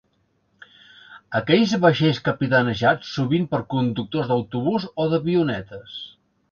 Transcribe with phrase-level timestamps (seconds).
[1.39, 6.01] Aquells vaixells capitanejats sovint per conductors d’autobús o d’avionetes.